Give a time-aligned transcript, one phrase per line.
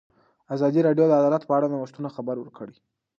[0.55, 2.75] ازادي راډیو د عدالت په اړه د نوښتونو خبر ورکړی.